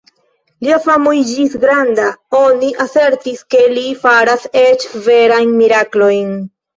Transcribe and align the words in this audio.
Lia 0.67 0.77
famo 0.83 1.11
iĝis 1.17 1.51
granda; 1.65 2.05
oni 2.37 2.69
asertis 2.85 3.43
ke 3.55 3.61
li 3.73 3.83
faras 4.07 4.47
eĉ 4.63 4.87
verajn 5.09 5.53
miraklojn. 5.59 6.33